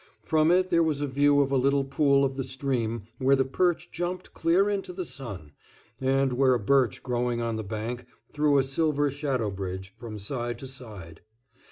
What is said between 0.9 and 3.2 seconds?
a view of a little pool of the stream